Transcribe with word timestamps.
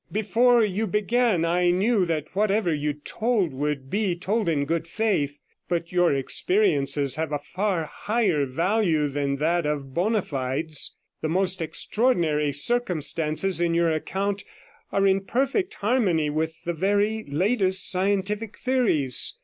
Before 0.11 0.63
you 0.65 0.87
began 0.87 1.45
I 1.45 1.69
knew 1.69 2.07
that 2.07 2.33
whatever 2.35 2.73
you 2.73 2.91
told 2.93 3.53
would 3.53 3.87
be 3.91 4.15
told 4.15 4.49
in 4.49 4.65
good 4.65 4.87
faith, 4.87 5.39
but 5.69 5.91
your 5.91 6.11
experiences 6.11 7.17
have 7.17 7.31
a 7.31 7.37
far 7.37 7.85
higher 7.85 8.47
value 8.47 9.07
than 9.09 9.35
that 9.35 9.67
of 9.67 9.93
bona 9.93 10.23
fides. 10.23 10.95
The 11.21 11.29
most 11.29 11.61
extraordinary 11.61 12.51
circumstances 12.51 13.61
in 13.61 13.75
your 13.75 13.91
account 13.91 14.43
are 14.91 15.05
in 15.05 15.21
perfect 15.25 15.75
harmony 15.75 16.31
with 16.31 16.63
the 16.63 16.73
very 16.73 17.23
latest 17.27 17.87
scientific 17.91 18.57
theories. 18.57 19.35